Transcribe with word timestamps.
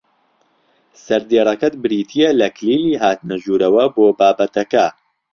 سەردێڕەکەت 1.05 1.73
بریتییە 1.83 2.29
لە 2.39 2.47
کلیلی 2.57 2.99
هاتنە 3.03 3.35
ژوورەوە 3.43 3.85
بۆ 3.95 4.05
بابەتەکە 4.19 4.85